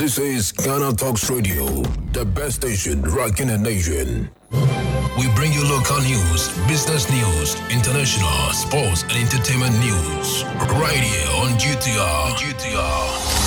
This 0.00 0.16
is 0.18 0.52
Ghana 0.52 0.94
Talks 0.94 1.28
Radio, 1.28 1.66
the 2.12 2.24
best 2.24 2.56
station 2.56 3.02
rocking 3.02 3.48
the 3.48 3.58
nation. 3.58 4.30
We 4.50 5.28
bring 5.36 5.52
you 5.52 5.62
local 5.62 6.00
news, 6.00 6.48
business 6.66 7.04
news, 7.10 7.54
international, 7.68 8.50
sports, 8.54 9.02
and 9.02 9.12
entertainment 9.12 9.78
news. 9.78 10.44
Right 10.80 11.04
here 11.04 11.28
on 11.36 11.50
GTR. 11.60 12.32
GTR. 12.32 13.39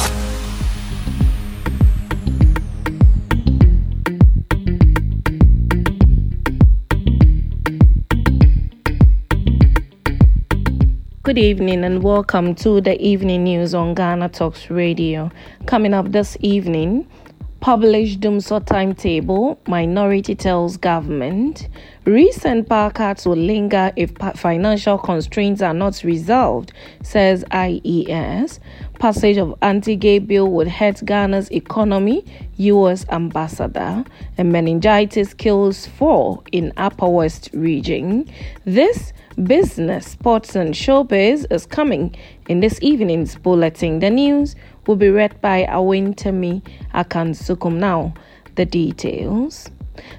Good 11.23 11.37
evening 11.37 11.85
and 11.85 12.03
welcome 12.03 12.53
to 12.55 12.81
the 12.81 13.01
evening 13.01 13.45
news 13.45 13.73
on 13.73 13.93
Ghana 13.93 14.27
Talks 14.27 14.69
Radio. 14.69 15.31
Coming 15.67 15.93
up 15.93 16.11
this 16.11 16.35
evening, 16.41 17.07
published 17.61 18.19
Dumsor 18.19 18.65
timetable, 18.65 19.57
minority 19.65 20.36
tells 20.36 20.75
government. 20.75 21.69
Recent 22.04 22.67
power 22.67 22.91
cuts 22.91 23.25
will 23.25 23.37
linger 23.37 23.93
if 23.95 24.11
financial 24.36 24.97
constraints 24.97 25.61
are 25.61 25.73
not 25.73 26.04
resolved, 26.04 26.73
says 27.04 27.45
IES. 27.51 28.59
Passage 29.04 29.36
of 29.36 29.54
anti-gay 29.62 30.20
bill 30.20 30.50
would 30.52 30.70
hurt 30.70 31.06
Ghana's 31.06 31.52
economy, 31.52 32.23
U.S. 32.56 33.06
ambassador. 33.09 34.06
And 34.38 34.50
meningitis 34.50 35.34
kills 35.34 35.86
four 35.86 36.42
in 36.53 36.72
Upper 36.78 37.09
West 37.09 37.50
region. 37.52 38.31
This 38.64 39.12
business, 39.44 40.08
sports, 40.08 40.56
and 40.56 40.73
showbiz 40.73 41.45
is 41.52 41.66
coming 41.66 42.16
in 42.48 42.62
this 42.62 42.80
evening's 42.81 43.36
bulletin. 43.36 44.00
The 44.00 44.09
news 44.09 44.56
will 44.88 44.95
be 44.95 45.09
read 45.09 45.36
by 45.42 45.66
Awentemi 45.66 46.62
Akansukum. 46.94 47.73
Now, 47.73 48.14
the 48.56 48.66
details. 48.66 49.70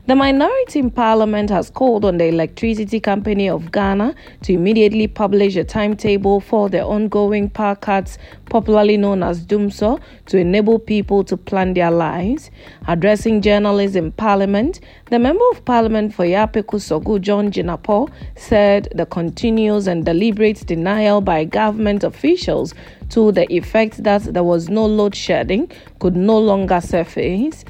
The 0.06 0.14
minority 0.14 0.78
in 0.78 0.90
parliament 0.90 1.50
has 1.50 1.68
called 1.68 2.04
on 2.04 2.18
the 2.18 2.26
Electricity 2.26 3.00
Company 3.00 3.48
of 3.48 3.72
Ghana 3.72 4.14
to 4.42 4.52
immediately 4.52 5.08
publish 5.08 5.56
a 5.56 5.64
timetable 5.64 6.40
for 6.40 6.68
the 6.68 6.84
ongoing 6.84 7.50
power 7.50 7.74
cuts, 7.74 8.16
popularly 8.50 8.96
known 8.96 9.22
as 9.24 9.44
Dumsor, 9.44 9.98
to 10.26 10.38
enable 10.38 10.78
people 10.78 11.24
to 11.24 11.36
plan 11.36 11.74
their 11.74 11.90
lives. 11.90 12.50
Addressing 12.86 13.42
journalists 13.42 13.96
in 13.96 14.12
parliament, 14.12 14.78
the 15.10 15.18
member 15.18 15.44
of 15.52 15.64
parliament 15.64 16.14
for 16.14 16.24
Yapei-Kusawgu, 16.24 17.20
John 17.20 17.50
Jinapor, 17.50 18.10
said 18.36 18.88
the 18.94 19.06
continuous 19.06 19.88
and 19.88 20.04
deliberate 20.04 20.64
denial 20.66 21.20
by 21.20 21.44
government 21.44 22.04
officials 22.04 22.74
to 23.10 23.32
the 23.32 23.52
effect 23.52 24.02
that 24.04 24.22
there 24.32 24.44
was 24.44 24.68
no 24.68 24.86
load 24.86 25.14
shedding 25.14 25.70
could 25.98 26.16
no 26.16 26.38
longer 26.38 26.80
surface. 26.80 27.64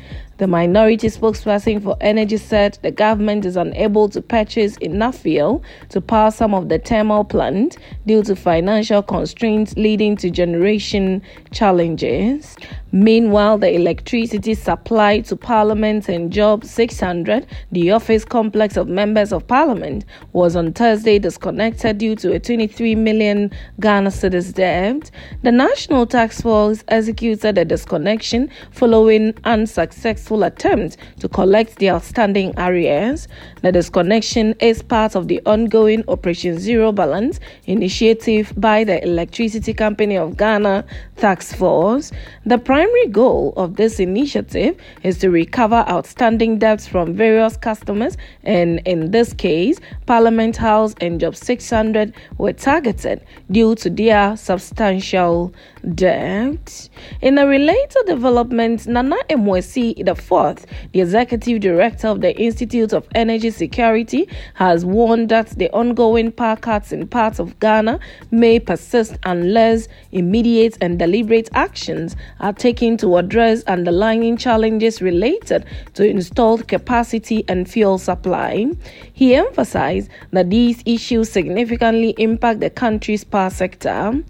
The 0.44 0.48
minority 0.48 1.08
spokesperson 1.08 1.82
for 1.82 1.96
energy 2.02 2.36
said 2.36 2.78
the 2.82 2.90
government 2.90 3.46
is 3.46 3.56
unable 3.56 4.10
to 4.10 4.20
purchase 4.20 4.76
enough 4.76 5.16
fuel 5.20 5.62
to 5.88 6.02
power 6.02 6.30
some 6.30 6.52
of 6.52 6.68
the 6.68 6.78
thermal 6.78 7.24
plant 7.24 7.78
due 8.04 8.22
to 8.24 8.36
financial 8.36 9.02
constraints 9.02 9.74
leading 9.78 10.18
to 10.18 10.28
generation 10.28 11.22
challenges. 11.50 12.56
Meanwhile, 12.92 13.58
the 13.58 13.74
electricity 13.74 14.54
supply 14.54 15.20
to 15.22 15.34
Parliament 15.34 16.08
and 16.08 16.30
Job 16.30 16.64
600, 16.64 17.46
the 17.72 17.90
office 17.90 18.24
complex 18.24 18.76
of 18.76 18.86
members 18.86 19.32
of 19.32 19.46
Parliament, 19.48 20.04
was 20.32 20.54
on 20.54 20.72
Thursday 20.74 21.18
disconnected 21.18 21.98
due 21.98 22.14
to 22.16 22.34
a 22.34 22.38
23 22.38 22.94
million 22.94 23.50
Ghana 23.80 24.10
cedis 24.10 24.52
debt. 24.54 25.10
The 25.42 25.50
National 25.50 26.06
Task 26.06 26.42
Force 26.42 26.84
executed 26.86 27.56
the 27.56 27.64
disconnection 27.64 28.50
following 28.70 29.34
unsuccessful 29.42 30.33
successful 30.34 30.42
attempt 30.44 30.96
to 31.20 31.28
collect 31.28 31.76
the 31.76 31.90
outstanding 31.90 32.52
arrears. 32.58 33.28
The 33.62 33.72
disconnection 33.72 34.54
is 34.60 34.82
part 34.82 35.16
of 35.16 35.28
the 35.28 35.40
ongoing 35.46 36.04
Operation 36.08 36.58
Zero 36.58 36.92
Balance 36.92 37.40
initiative 37.66 38.52
by 38.56 38.84
the 38.84 39.02
Electricity 39.02 39.74
Company 39.74 40.16
of 40.16 40.36
Ghana 40.36 40.84
Task 41.16 41.56
Force. 41.56 42.12
The 42.46 42.58
primary 42.58 43.06
goal 43.08 43.52
of 43.56 43.76
this 43.76 44.00
initiative 44.00 44.76
is 45.02 45.18
to 45.18 45.30
recover 45.30 45.84
outstanding 45.88 46.58
debts 46.58 46.86
from 46.86 47.14
various 47.14 47.56
customers, 47.56 48.16
and 48.42 48.80
in 48.84 49.10
this 49.10 49.32
case, 49.32 49.78
Parliament 50.06 50.56
House 50.56 50.94
and 51.00 51.20
Job 51.20 51.36
600 51.36 52.12
were 52.38 52.52
targeted 52.52 53.20
due 53.50 53.74
to 53.76 53.90
their 53.90 54.36
substantial 54.36 55.52
debt. 55.94 56.88
In 57.20 57.38
a 57.38 57.46
related 57.46 58.06
development, 58.06 58.86
Nana 58.86 59.16
Amoasi, 59.30 60.04
the 60.04 60.13
4th, 60.14 60.64
the 60.92 61.00
executive 61.00 61.60
director 61.60 62.08
of 62.08 62.20
the 62.20 62.36
Institute 62.36 62.92
of 62.92 63.06
Energy 63.14 63.50
Security 63.50 64.28
has 64.54 64.84
warned 64.84 65.28
that 65.28 65.50
the 65.50 65.70
ongoing 65.70 66.32
power 66.32 66.56
cuts 66.56 66.92
in 66.92 67.06
parts 67.06 67.38
of 67.38 67.58
Ghana 67.60 68.00
may 68.30 68.58
persist 68.58 69.16
unless 69.24 69.88
immediate 70.12 70.78
and 70.80 70.98
deliberate 70.98 71.48
actions 71.52 72.16
are 72.40 72.52
taken 72.52 72.96
to 72.98 73.16
address 73.16 73.62
underlying 73.64 74.36
challenges 74.36 75.02
related 75.02 75.64
to 75.94 76.08
installed 76.08 76.68
capacity 76.68 77.44
and 77.48 77.68
fuel 77.68 77.98
supply. 77.98 78.66
He 79.12 79.34
emphasized 79.34 80.10
that 80.32 80.50
these 80.50 80.82
issues 80.86 81.30
significantly 81.30 82.14
impact 82.18 82.60
the 82.60 82.70
country's 82.70 83.24
power 83.24 83.50
sector. 83.50 84.22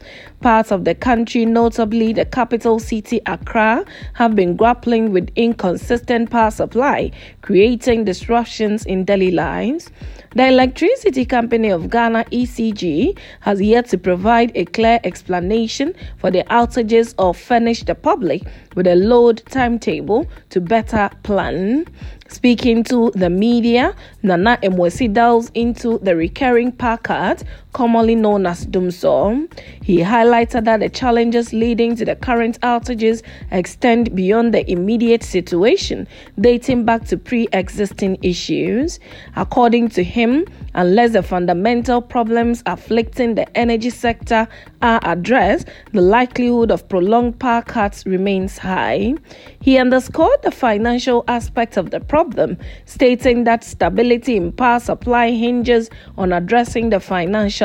Parts 0.44 0.70
of 0.70 0.84
the 0.84 0.94
country, 0.94 1.46
notably 1.46 2.12
the 2.12 2.26
capital 2.26 2.78
city 2.78 3.18
Accra, 3.24 3.82
have 4.12 4.36
been 4.36 4.56
grappling 4.56 5.10
with 5.10 5.30
inconsistent 5.36 6.28
power 6.28 6.50
supply, 6.50 7.12
creating 7.40 8.04
disruptions 8.04 8.84
in 8.84 9.06
daily 9.06 9.30
lives. 9.30 9.90
The 10.34 10.48
Electricity 10.48 11.24
Company 11.24 11.70
of 11.70 11.88
Ghana, 11.88 12.24
ECG, 12.24 13.16
has 13.40 13.62
yet 13.62 13.86
to 13.88 13.96
provide 13.96 14.52
a 14.54 14.66
clear 14.66 15.00
explanation 15.02 15.94
for 16.18 16.30
the 16.30 16.44
outages 16.50 17.14
or 17.16 17.32
furnish 17.32 17.84
the 17.84 17.94
public 17.94 18.42
with 18.74 18.86
a 18.86 18.96
load 18.96 19.42
timetable 19.46 20.26
to 20.50 20.60
better 20.60 21.08
plan. 21.22 21.86
Speaking 22.28 22.82
to 22.84 23.12
the 23.14 23.30
media, 23.30 23.94
Nana 24.22 24.58
Amoasi 24.62 25.12
delves 25.12 25.50
into 25.54 25.98
the 26.00 26.16
recurring 26.16 26.72
power 26.72 26.96
cut, 26.96 27.44
commonly 27.74 28.14
known 28.14 28.46
as 28.46 28.64
Dumsor. 28.66 29.52
He 29.82 29.98
highlighted 29.98 30.64
that 30.64 30.80
the 30.80 30.88
challenges 30.88 31.52
leading 31.52 31.96
to 31.96 32.04
the 32.04 32.16
current 32.16 32.58
outages 32.62 33.22
extend 33.50 34.14
beyond 34.14 34.54
the 34.54 34.68
immediate 34.70 35.22
situation, 35.22 36.08
dating 36.40 36.84
back 36.86 37.04
to 37.08 37.18
pre 37.18 37.48
existing 37.52 38.16
issues. 38.22 39.00
According 39.36 39.88
to 39.90 40.04
him, 40.04 40.46
unless 40.74 41.12
the 41.12 41.22
fundamental 41.22 42.00
problems 42.00 42.62
afflicting 42.64 43.34
the 43.34 43.58
energy 43.58 43.90
sector 43.90 44.48
are 44.80 45.00
addressed, 45.02 45.68
the 45.92 46.00
likelihood 46.00 46.70
of 46.70 46.88
prolonged 46.88 47.38
power 47.40 47.62
cuts 47.62 48.06
remains 48.06 48.56
high. 48.56 49.14
He 49.60 49.78
underscored 49.78 50.40
the 50.42 50.50
financial 50.52 51.24
aspect 51.26 51.76
of 51.76 51.90
the 51.90 52.00
problem, 52.00 52.56
stating 52.84 53.44
that 53.44 53.64
stability 53.64 54.36
in 54.36 54.52
power 54.52 54.78
supply 54.78 55.32
hinges 55.32 55.90
on 56.16 56.32
addressing 56.32 56.90
the 56.90 57.00
financial 57.00 57.63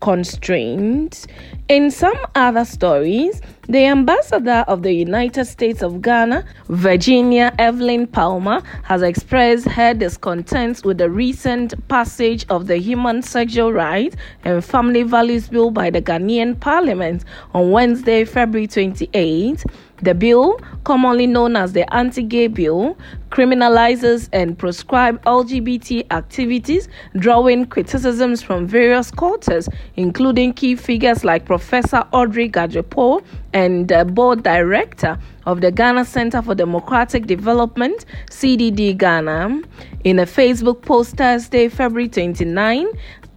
constraints. 0.00 1.26
In 1.68 1.90
some 1.90 2.16
other 2.36 2.64
stories, 2.64 3.40
the 3.68 3.86
ambassador 3.86 4.64
of 4.68 4.84
the 4.84 4.92
United 4.92 5.46
States 5.46 5.82
of 5.82 6.00
Ghana, 6.00 6.44
Virginia 6.68 7.52
Evelyn 7.58 8.06
Palmer, 8.06 8.62
has 8.84 9.02
expressed 9.02 9.66
her 9.66 9.92
discontent 9.92 10.84
with 10.84 10.98
the 10.98 11.10
recent 11.10 11.74
passage 11.88 12.46
of 12.50 12.68
the 12.68 12.76
Human 12.76 13.20
Sexual 13.20 13.72
Rights 13.72 14.14
and 14.44 14.64
Family 14.64 15.02
Values 15.02 15.48
Bill 15.48 15.72
by 15.72 15.90
the 15.90 16.00
Ghanaian 16.00 16.60
Parliament 16.60 17.24
on 17.52 17.72
Wednesday, 17.72 18.24
February 18.24 18.68
28. 18.68 19.64
The 20.02 20.14
bill, 20.14 20.60
commonly 20.84 21.26
known 21.26 21.56
as 21.56 21.72
the 21.72 21.92
Anti 21.94 22.22
Gay 22.22 22.48
Bill, 22.48 22.98
criminalizes 23.30 24.28
and 24.30 24.56
proscribes 24.58 25.18
LGBT 25.20 26.12
activities, 26.12 26.88
drawing 27.16 27.64
criticisms 27.64 28.42
from 28.42 28.66
various 28.66 29.10
quarters, 29.10 29.70
including 29.96 30.52
key 30.52 30.76
figures 30.76 31.24
like 31.24 31.46
Professor 31.56 32.06
Audrey 32.12 32.50
Gadzekpo 32.50 33.24
and 33.54 33.88
the 33.88 34.04
board 34.04 34.42
director 34.42 35.18
of 35.46 35.62
the 35.62 35.70
Ghana 35.70 36.04
Center 36.04 36.42
for 36.42 36.54
Democratic 36.54 37.26
Development, 37.26 38.04
CDD 38.30 38.94
Ghana. 38.94 39.62
In 40.04 40.18
a 40.18 40.26
Facebook 40.26 40.82
post 40.82 41.16
Thursday, 41.16 41.70
February 41.70 42.10
29, 42.10 42.86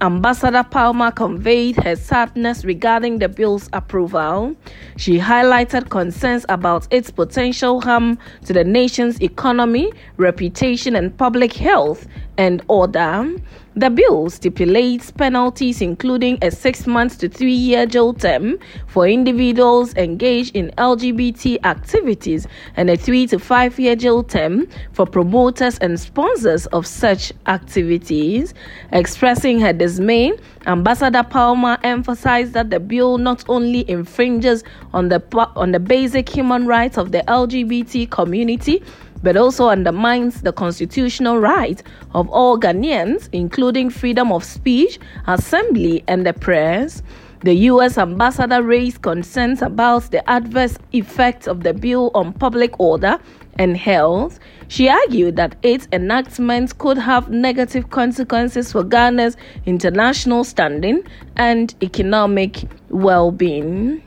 Ambassador 0.01 0.63
Palmer 0.63 1.11
conveyed 1.11 1.75
her 1.83 1.93
sadness 1.93 2.63
regarding 2.63 3.19
the 3.19 3.27
bill's 3.27 3.69
approval. 3.73 4.55
She 4.95 5.19
highlighted 5.19 5.89
concerns 5.89 6.45
about 6.47 6.87
its 6.89 7.11
potential 7.11 7.81
harm 7.81 8.17
to 8.45 8.53
the 8.53 8.63
nation's 8.63 9.21
economy, 9.21 9.91
reputation, 10.15 10.95
and 10.95 11.17
public 11.17 11.51
health, 11.51 12.07
and 12.37 12.63
order. 12.69 13.29
The 13.75 13.89
bill 13.89 14.29
stipulates 14.29 15.11
penalties 15.11 15.81
including 15.81 16.37
a 16.41 16.51
six 16.51 16.87
month 16.87 17.19
to 17.19 17.29
three 17.29 17.53
year 17.53 17.85
jail 17.85 18.13
term 18.13 18.57
for 18.87 19.07
individuals 19.07 19.93
engaged 19.95 20.55
in 20.55 20.71
LGBT 20.77 21.63
activities 21.63 22.47
and 22.75 22.89
a 22.89 22.97
three 22.97 23.27
to 23.27 23.39
five 23.39 23.79
year 23.79 23.95
jail 23.95 24.23
term 24.23 24.67
for 24.91 25.05
promoters 25.05 25.77
and 25.79 25.99
sponsors 25.99 26.65
of 26.67 26.87
such 26.87 27.31
activities. 27.45 28.53
Expressing 28.91 29.59
her 29.59 29.71
dismay, 29.89 30.33
Ambassador 30.67 31.23
Palmer 31.23 31.77
emphasized 31.83 32.53
that 32.53 32.69
the 32.69 32.79
bill 32.79 33.17
not 33.17 33.43
only 33.49 33.89
infringes 33.89 34.63
on 34.93 35.09
the, 35.09 35.21
on 35.55 35.71
the 35.71 35.79
basic 35.79 36.29
human 36.29 36.67
rights 36.67 36.97
of 36.97 37.11
the 37.11 37.23
LGBT 37.27 38.09
community 38.11 38.83
but 39.21 39.35
also 39.35 39.67
undermines 39.67 40.43
the 40.43 40.53
constitutional 40.53 41.39
right 41.39 41.83
of 42.13 42.29
all 42.29 42.57
Ghanaians, 42.57 43.27
including 43.33 43.89
freedom 43.89 44.31
of 44.31 44.45
speech, 44.45 44.97
assembly, 45.27 46.05
and 46.07 46.25
the 46.25 46.31
press. 46.31 47.03
The 47.41 47.53
U.S. 47.53 47.97
ambassador 47.97 48.63
raised 48.63 49.01
concerns 49.01 49.61
about 49.61 50.11
the 50.11 50.29
adverse 50.29 50.77
effects 50.93 51.47
of 51.47 51.63
the 51.63 51.73
bill 51.73 52.11
on 52.13 52.31
public 52.31 52.79
order 52.79 53.17
and 53.59 53.77
health. 53.77 54.39
She 54.69 54.89
argued 54.89 55.35
that 55.35 55.55
its 55.61 55.87
enactment 55.91 56.75
could 56.79 56.97
have 56.97 57.29
negative 57.29 57.91
consequences 57.91 58.71
for 58.71 58.83
Ghana's 58.83 59.37
international 59.67 60.43
standing 60.43 61.03
and 61.35 61.75
economic 61.83 62.63
well 62.89 63.31
being. 63.31 64.01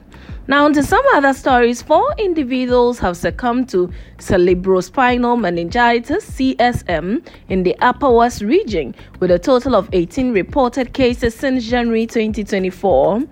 Now, 0.48 0.68
to 0.68 0.82
some 0.82 1.04
other 1.14 1.32
stories, 1.34 1.82
four 1.82 2.14
individuals 2.18 2.98
have 2.98 3.16
succumbed 3.16 3.68
to 3.68 3.92
cerebrospinal 4.22 5.38
meningitis 5.38 6.24
(CSM) 6.30 7.26
in 7.48 7.62
the 7.64 7.76
Upper 7.80 8.10
West 8.10 8.40
region, 8.40 8.94
with 9.18 9.30
a 9.30 9.38
total 9.38 9.74
of 9.74 9.88
18 9.92 10.32
reported 10.32 10.92
cases 10.92 11.34
since 11.34 11.64
January 11.68 12.06
2024. 12.06 13.22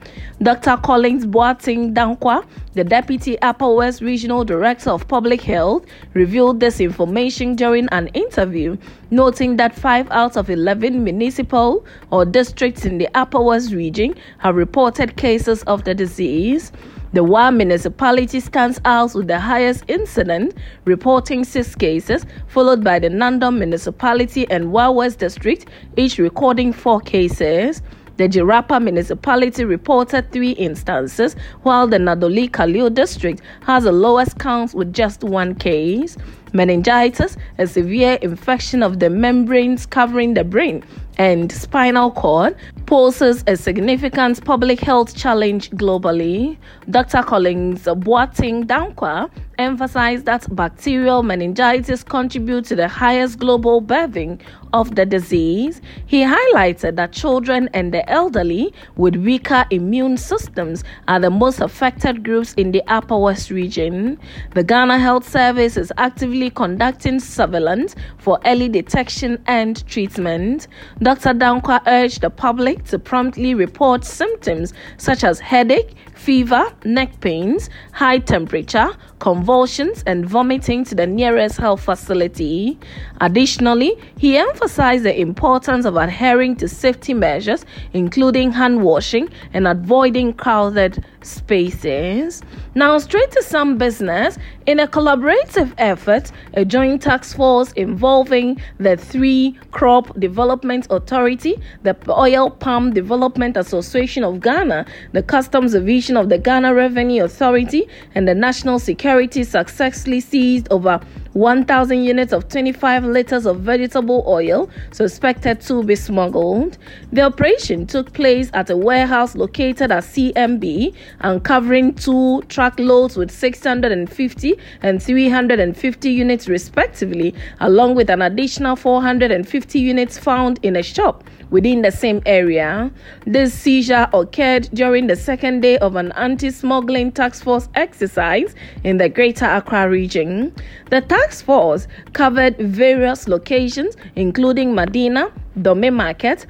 Dr. 0.43 0.77
Collins 0.79 1.27
Boateng 1.27 1.95
Dankwa, 1.95 2.45
the 2.75 2.83
Deputy 2.83 3.39
Upper 3.41 3.73
West 3.73 4.01
Regional 4.01 4.45
Director 4.45 4.91
of 4.91 5.07
Public 5.07 5.41
Health, 5.43 5.87
revealed 6.15 6.59
this 6.59 6.81
information 6.81 7.55
during 7.55 7.89
an 7.93 8.09
interview, 8.09 8.77
noting 9.11 9.57
that 9.57 9.75
five 9.75 10.11
out 10.11 10.37
of 10.37 10.51
11 10.51 11.05
municipal 11.05 11.85
or 12.11 12.25
districts 12.25 12.85
in 12.85 12.99
the 12.99 13.09
Upper 13.15 13.41
West 13.41 13.73
region 13.73 14.15
have 14.39 14.57
reported 14.57 15.17
cases 15.17 15.63
of 15.65 15.85
the 15.85 15.95
disease. 15.95 16.73
The 17.13 17.25
Wa 17.25 17.51
municipality 17.51 18.39
stands 18.39 18.81
out 18.85 19.17
with 19.17 19.27
the 19.27 19.41
highest 19.41 19.83
incident, 19.89 20.55
reporting 20.85 21.43
six 21.43 21.75
cases, 21.75 22.25
followed 22.47 22.85
by 22.85 23.01
the 23.01 23.09
Nandom 23.09 23.59
municipality 23.59 24.49
and 24.49 24.71
Wa 24.71 24.91
West 24.91 25.19
district, 25.19 25.67
each 25.97 26.19
recording 26.19 26.73
four 26.73 27.01
cases. 27.01 27.83
The 28.17 28.29
Jirapa 28.29 28.81
municipality 28.81 29.65
reported 29.65 30.31
three 30.31 30.53
instances, 30.53 31.35
while 31.63 31.89
the 31.89 31.97
Nadowli-Kaleo 31.97 32.95
district 32.95 33.41
has 33.63 33.85
the 33.85 33.93
lowest 33.93 34.39
count 34.39 34.73
with 34.73 34.93
just 34.93 35.25
one 35.25 35.57
case. 35.57 36.17
Meningitis, 36.53 37.37
a 37.59 37.67
severe 37.67 38.19
infection 38.23 38.83
of 38.83 38.99
the 38.99 39.11
membranes 39.11 39.87
covering 39.87 40.35
the 40.35 40.45
brain 40.45 40.83
and 41.19 41.53
spinal 41.53 42.11
cord, 42.11 42.57
poses 42.87 43.45
a 43.47 43.57
significant 43.57 44.43
public 44.45 44.81
health 44.81 45.15
challenge 45.15 45.71
globally. 45.73 46.57
Dr. 46.89 47.23
Collins 47.23 47.85
Boateng 47.85 48.65
Dankwa 48.65 49.31
emphasized 49.59 50.25
that 50.25 50.47
bacterial 50.57 51.23
meningitis 51.23 52.03
contributes 52.03 52.71
to 52.71 52.77
the 52.77 52.89
highest 52.89 53.39
global 53.39 53.83
birthing 53.83 54.41
of 54.73 54.95
the 54.95 55.05
disease. 55.05 55.83
He 56.07 56.23
highlighted 56.23 56.97
that 56.97 57.13
children 57.13 57.69
and 57.75 57.93
the 57.93 58.09
elderly 58.09 58.73
with 58.97 59.17
weaker 59.17 59.67
immune 59.71 60.17
systems 60.17 60.83
are 61.09 61.21
the 61.21 61.29
most 61.29 61.61
affected 61.61 62.25
groups 62.25 62.55
in 62.55 62.71
the 62.73 62.83
Upper 62.87 63.19
West 63.19 63.51
region. 63.51 64.19
The 64.55 64.65
Ghana 64.65 64.99
Health 64.99 65.29
Service 65.29 65.77
is 65.77 65.93
actively 65.99 66.40
conducting 66.49 67.21
surveillance 67.21 67.95
for 68.17 68.39
early 68.47 68.69
detection 68.69 69.43
and 69.47 69.87
treatment. 69.87 70.69
Dr. 71.03 71.35
Dankwa 71.35 71.83
urged 71.87 72.23
the 72.23 72.31
public 72.31 72.85
to 72.85 72.99
promptly 72.99 73.55
report 73.55 74.05
symptoms 74.05 74.73
such 74.97 75.25
as 75.25 75.41
headache, 75.41 75.95
fever, 76.21 76.71
neck 76.85 77.19
pains, 77.21 77.71
high 77.93 78.19
temperature, 78.19 78.91
convulsions, 79.21 80.03
and 80.07 80.27
vomiting 80.27 80.85
to 80.85 80.95
the 80.95 81.07
nearest 81.07 81.57
health 81.57 81.81
facility. 81.83 82.79
Additionally, 83.23 83.97
he 84.19 84.37
emphasized 84.37 85.05
the 85.05 85.19
importance 85.19 85.87
of 85.87 85.97
adhering 85.97 86.57
to 86.57 86.69
safety 86.69 87.15
measures, 87.15 87.65
including 87.95 88.53
hand 88.53 88.83
washing 88.83 89.31
and 89.55 89.67
avoiding 89.67 90.35
crowded 90.35 91.05
spaces. 91.23 92.43
Now, 92.75 92.99
straight 92.99 93.31
to 93.33 93.43
some 93.43 93.79
business. 93.79 94.39
In 94.67 94.79
a 94.79 94.87
collaborative 94.87 95.73
effort, 95.79 96.31
a 96.55 96.65
joint 96.65 97.03
task 97.03 97.37
force 97.37 97.73
involving 97.73 98.61
the 98.79 98.97
Tree 98.97 99.59
Crop 99.73 100.19
Development 100.21 100.87
Authority, 100.91 101.61
the 101.83 101.97
Oil 102.09 102.51
Palm 102.51 102.93
Development 102.93 103.57
Association 103.57 104.23
of 104.23 104.41
Ghana, 104.41 104.87
the 105.13 105.23
Customs 105.23 105.73
Division 105.73 106.10
of 106.17 106.29
the 106.29 106.39
Ghana 106.39 106.75
Revenue 106.75 107.25
Authority, 107.25 107.89
and 108.15 108.27
the 108.27 108.35
National 108.35 108.79
Security 108.79 109.45
successfully 109.45 110.21
seized 110.21 110.69
over 110.71 111.01
1,000 111.35 112.03
units 112.03 112.33
of 112.33 112.49
25 112.49 113.05
liters 113.05 113.47
of 113.47 113.61
vegetable 113.61 114.25
oil 114.27 114.69
suspected 114.91 115.61
to 115.61 115.85
be 115.85 115.95
smuggled. 115.95 116.77
The 117.13 117.23
operation 117.23 117.87
took 117.87 118.13
place 118.13 118.51
at 118.53 118.69
a 118.69 118.77
warehouse 118.77 119.37
located 119.37 119.93
at 119.93 120.03
CMB, 120.05 120.93
uncovering 121.21 121.95
two 121.95 122.43
truckloads 122.49 123.17
with 123.17 123.31
650 123.31 124.55
and 124.83 125.01
350 125.01 126.11
units 126.11 126.49
respectively, 126.49 127.35
along 127.61 127.95
with 127.95 128.11
an 128.11 128.23
additional 128.23 128.75
450 128.75 129.79
units 129.79 130.19
found 130.19 130.59
in 130.63 130.75
a 130.75 130.83
shop 130.83 131.23
within 131.51 131.83
the 131.83 131.91
same 131.93 132.23
area. 132.27 132.91
This 133.27 133.53
seizure 133.53 134.09
occurred 134.13 134.69
during 134.73 135.07
the 135.07 135.17
second 135.17 135.61
day 135.61 135.79
of 135.79 135.97
an 135.97 136.13
anti 136.13 136.51
smuggling 136.51 137.13
task 137.13 137.45
force 137.45 137.69
exercise 137.75 138.55
in 138.85 138.97
the 138.97 139.09
Greater 139.09 139.47
Accra 139.47 139.89
region. 139.89 140.55
The 140.91 141.01
task 141.01 141.20
force 141.29 141.87
covered 142.13 142.57
various 142.59 143.29
locations, 143.29 143.97
including 144.17 144.75
Medina, 144.75 145.33
Dome 145.61 145.93
Market, 145.95 146.47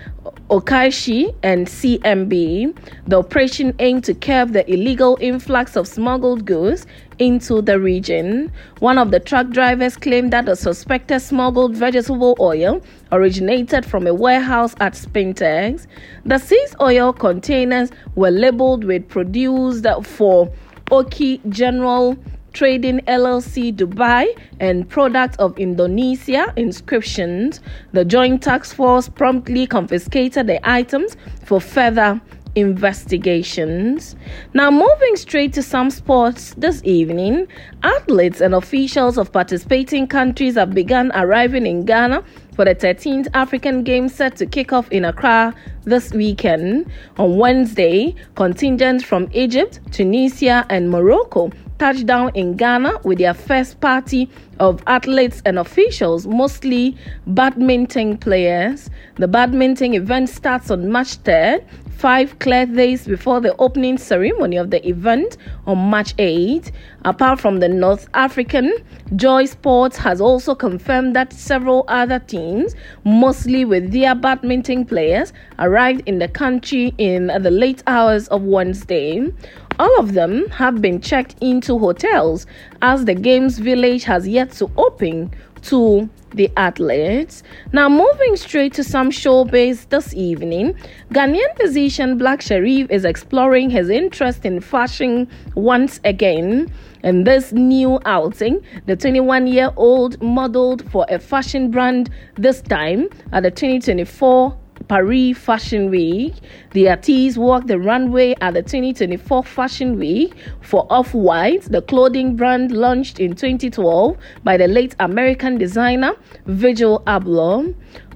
Okaishie, 0.50 1.34
and 1.42 1.66
CMB. 1.66 2.76
The 3.06 3.18
operation 3.18 3.74
aimed 3.78 4.04
to 4.04 4.14
curb 4.14 4.52
the 4.52 4.70
illegal 4.70 5.16
influx 5.20 5.76
of 5.76 5.88
smuggled 5.88 6.44
goods 6.44 6.86
into 7.18 7.62
the 7.62 7.78
region. 7.80 8.52
One 8.80 8.98
of 8.98 9.10
the 9.10 9.20
truck 9.20 9.50
drivers 9.50 9.96
claimed 9.96 10.32
that 10.32 10.46
the 10.46 10.56
suspected 10.56 11.20
smuggled 11.20 11.76
vegetable 11.76 12.36
oil 12.40 12.82
originated 13.12 13.84
from 13.84 14.06
a 14.06 14.14
warehouse 14.14 14.74
at 14.80 14.94
Spintex. 14.94 15.86
The 16.24 16.38
seized 16.38 16.76
oil 16.80 17.12
containers 17.12 17.90
were 18.14 18.30
labeled 18.30 18.84
with 18.84 19.08
produced 19.08 19.86
for 20.02 20.52
Oki 20.90 21.40
General 21.48 22.16
Trading 22.52 23.00
LLC 23.00 23.74
Dubai 23.74 24.26
and 24.58 24.88
Product 24.88 25.36
of 25.38 25.56
Indonesia 25.58 26.52
inscriptions. 26.56 27.60
The 27.92 28.04
Joint 28.04 28.42
Task 28.42 28.74
Force 28.74 29.08
promptly 29.08 29.66
confiscated 29.66 30.46
the 30.46 30.60
items 30.68 31.16
for 31.44 31.60
further 31.60 32.20
investigations. 32.54 34.16
Now, 34.54 34.70
moving 34.70 35.16
straight 35.16 35.52
to 35.54 35.62
some 35.62 35.90
sports 35.90 36.54
this 36.56 36.82
evening, 36.84 37.46
athletes 37.82 38.40
and 38.40 38.54
officials 38.54 39.18
of 39.18 39.32
participating 39.32 40.06
countries 40.06 40.54
have 40.54 40.74
begun 40.74 41.12
arriving 41.14 41.66
in 41.66 41.84
Ghana 41.84 42.24
for 42.54 42.64
the 42.64 42.74
13th 42.74 43.28
African 43.34 43.82
Games 43.82 44.14
set 44.14 44.36
to 44.36 44.46
kick 44.46 44.72
off 44.72 44.90
in 44.90 45.04
Accra 45.04 45.54
this 45.84 46.12
weekend. 46.12 46.90
On 47.18 47.36
Wednesday, 47.36 48.14
contingents 48.34 49.04
from 49.04 49.28
Egypt, 49.32 49.80
Tunisia, 49.92 50.66
and 50.68 50.90
Morocco 50.90 51.50
touched 51.78 52.04
down 52.04 52.30
in 52.34 52.56
Ghana 52.56 52.98
with 53.04 53.18
their 53.18 53.32
first 53.32 53.80
party 53.80 54.28
of 54.58 54.82
athletes 54.86 55.40
and 55.46 55.58
officials, 55.58 56.26
mostly 56.26 56.94
badminton 57.28 58.18
players. 58.18 58.90
The 59.16 59.26
badminton 59.26 59.94
event 59.94 60.28
starts 60.28 60.70
on 60.70 60.90
March 60.92 61.16
3rd 61.22 61.64
five 62.00 62.38
clear 62.38 62.64
days 62.64 63.06
before 63.06 63.42
the 63.42 63.54
opening 63.58 63.98
ceremony 63.98 64.56
of 64.56 64.70
the 64.70 64.88
event 64.88 65.36
on 65.66 65.76
March 65.76 66.14
8. 66.16 66.72
Apart 67.04 67.38
from 67.38 67.60
the 67.60 67.68
North 67.68 68.08
African, 68.14 68.74
Joy 69.16 69.44
Sports 69.44 69.98
has 69.98 70.18
also 70.18 70.54
confirmed 70.54 71.14
that 71.14 71.30
several 71.30 71.84
other 71.88 72.18
teams, 72.18 72.74
mostly 73.04 73.66
with 73.66 73.92
their 73.92 74.14
badminton 74.14 74.86
players, 74.86 75.34
arrived 75.58 76.02
in 76.06 76.18
the 76.18 76.28
country 76.28 76.94
in 76.96 77.26
the 77.26 77.50
late 77.50 77.82
hours 77.86 78.28
of 78.28 78.44
Wednesday. 78.44 79.30
All 79.78 80.00
of 80.00 80.14
them 80.14 80.48
have 80.48 80.80
been 80.80 81.02
checked 81.02 81.34
into 81.42 81.78
hotels 81.78 82.46
as 82.80 83.04
the 83.04 83.14
Games 83.14 83.58
Village 83.58 84.04
has 84.04 84.26
yet 84.26 84.52
to 84.52 84.70
open 84.78 85.34
to 85.64 86.08
the 86.32 86.50
athletes. 86.56 87.42
Now, 87.72 87.88
moving 87.88 88.36
straight 88.36 88.72
to 88.74 88.84
some 88.84 89.10
showbiz 89.10 89.88
this 89.88 90.14
evening, 90.14 90.74
Ghanaian 91.12 91.58
musician 91.58 92.18
Black 92.18 92.40
Sherif 92.40 92.90
is 92.90 93.04
exploring 93.04 93.70
his 93.70 93.88
interest 93.88 94.44
in 94.44 94.60
fashion 94.60 95.28
once 95.54 96.00
again. 96.04 96.72
In 97.02 97.24
this 97.24 97.52
new 97.52 97.98
outing, 98.04 98.60
the 98.86 98.94
21 98.94 99.46
year 99.46 99.72
old 99.76 100.20
modeled 100.22 100.88
for 100.90 101.06
a 101.08 101.18
fashion 101.18 101.70
brand 101.70 102.10
this 102.36 102.60
time 102.60 103.08
at 103.32 103.42
the 103.42 103.50
2024 103.50 104.56
Paris 104.90 105.38
Fashion 105.38 105.88
Week. 105.88 106.34
The 106.72 106.88
artists 106.88 107.38
walked 107.38 107.68
the 107.68 107.78
runway 107.78 108.34
at 108.40 108.54
the 108.54 108.62
2024 108.62 109.44
Fashion 109.44 109.96
Week 109.96 110.34
for 110.62 110.84
Off 110.90 111.14
White, 111.14 111.62
the 111.70 111.80
clothing 111.80 112.34
brand 112.34 112.72
launched 112.72 113.20
in 113.20 113.36
2012 113.36 114.16
by 114.42 114.56
the 114.56 114.66
late 114.66 114.96
American 114.98 115.58
designer 115.58 116.14
Virgil 116.46 117.04
Abloh. 117.06 117.72